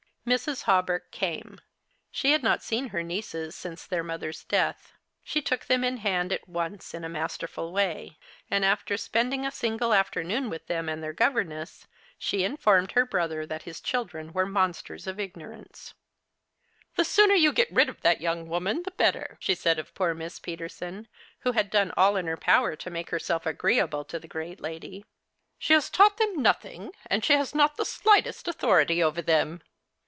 [0.23, 0.61] Mrs.
[0.61, 1.59] Hawberk came.
[2.11, 4.93] She had not seen her nieces since their mother's death.
[5.23, 9.51] She took them in hand at once in a masterful way; and after spending a
[9.51, 11.87] single afternoon with them and their governess,
[12.19, 15.95] she informed her brother that his children were monsters of ignorance."
[16.97, 20.13] The sooner you get rid of that young woman the better," she said of poor
[20.13, 21.07] Miss Peterson,
[21.39, 24.39] who had done all in her power to make herself agreeable to the 56 The
[24.39, 24.61] Christmas Hirelings.
[24.61, 25.05] great lady.
[25.57, 29.63] "She has taught them nothing, and she has not the slightest authority over them."